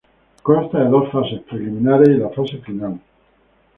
Consta 0.47 0.79
de 0.79 0.89
dos 0.89 1.11
fases 1.11 1.41
preliminares 1.41 2.07
y 2.09 2.15
la 2.17 2.29
fase 2.31 2.57
final. 2.57 2.99